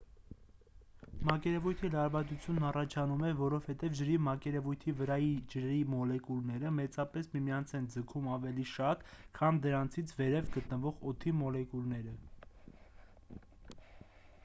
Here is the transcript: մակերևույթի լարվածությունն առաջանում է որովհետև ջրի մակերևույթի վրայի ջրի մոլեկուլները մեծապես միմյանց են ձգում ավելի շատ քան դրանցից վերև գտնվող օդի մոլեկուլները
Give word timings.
մակերևույթի 1.29 1.89
լարվածությունն 1.95 2.63
առաջանում 2.69 3.19
է 3.27 3.27
որովհետև 3.41 3.93
ջրի 3.99 4.15
մակերևույթի 4.27 4.93
վրայի 5.01 5.27
ջրի 5.55 5.75
մոլեկուլները 5.93 6.71
մեծապես 6.79 7.29
միմյանց 7.35 7.73
են 7.81 7.89
ձգում 7.97 8.31
ավելի 8.37 8.65
շատ 8.71 9.03
քան 9.41 9.59
դրանցից 9.67 10.15
վերև 10.23 10.49
գտնվող 10.57 10.97
օդի 11.13 11.35
մոլեկուլները 11.43 12.17